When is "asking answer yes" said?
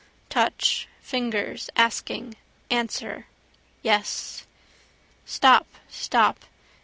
1.75-4.47